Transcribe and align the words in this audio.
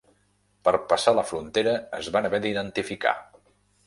Per 0.67 0.71
passar 0.93 1.11
la 1.17 1.25
frontera 1.31 1.75
es 1.97 2.09
van 2.15 2.29
haver 2.31 2.39
d'identificar. 2.47 3.13